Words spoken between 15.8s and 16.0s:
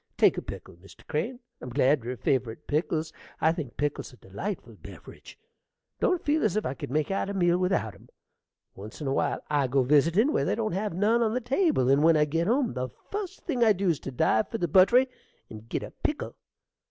a